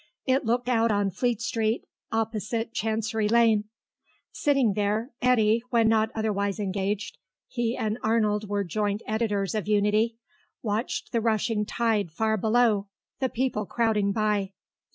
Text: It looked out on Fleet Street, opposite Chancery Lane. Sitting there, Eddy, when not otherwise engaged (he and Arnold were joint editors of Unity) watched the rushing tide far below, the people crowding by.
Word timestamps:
It 0.25 0.45
looked 0.45 0.67
out 0.67 0.91
on 0.91 1.11
Fleet 1.11 1.41
Street, 1.43 1.85
opposite 2.11 2.73
Chancery 2.73 3.27
Lane. 3.29 3.65
Sitting 4.31 4.73
there, 4.73 5.11
Eddy, 5.21 5.61
when 5.69 5.87
not 5.89 6.09
otherwise 6.15 6.59
engaged 6.59 7.19
(he 7.47 7.77
and 7.77 7.99
Arnold 8.01 8.49
were 8.49 8.63
joint 8.63 9.03
editors 9.05 9.53
of 9.53 9.67
Unity) 9.67 10.17
watched 10.63 11.11
the 11.11 11.21
rushing 11.21 11.67
tide 11.67 12.09
far 12.09 12.35
below, 12.35 12.87
the 13.19 13.29
people 13.29 13.67
crowding 13.67 14.11
by. 14.11 14.53